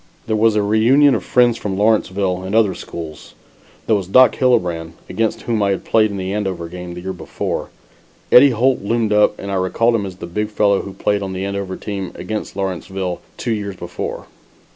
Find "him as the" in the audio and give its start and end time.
9.93-10.25